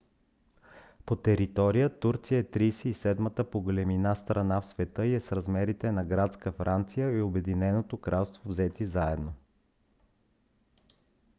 [1.05, 6.03] по територия турция е 37-ата по големина страна в света и е с размерите на
[6.05, 9.33] градска франция и обединеното кралство взети заедно